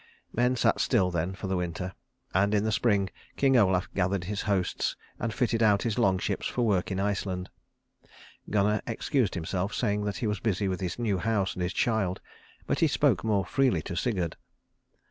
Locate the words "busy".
10.39-10.67